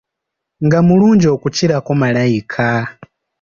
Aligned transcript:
Nga 0.65 0.79
mulungi 0.87 1.25
okukirako 1.35 1.91
malayika! 2.01 2.67